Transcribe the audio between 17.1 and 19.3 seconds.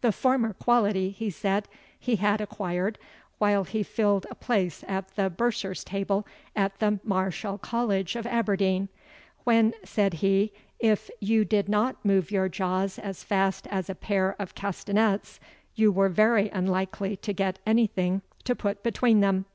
to get any thing to put between